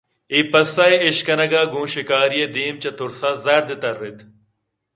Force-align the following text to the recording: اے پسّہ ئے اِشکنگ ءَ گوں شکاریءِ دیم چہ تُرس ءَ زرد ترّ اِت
اے 0.31 0.39
پسّہ 0.51 0.85
ئے 0.89 0.95
اِشکنگ 1.07 1.53
ءَ 1.59 1.71
گوں 1.71 1.87
شکاریءِ 1.93 2.51
دیم 2.53 2.75
چہ 2.81 2.91
تُرس 2.97 3.19
ءَ 3.29 3.41
زرد 3.43 3.69
ترّ 3.81 3.99
اِت 4.07 4.17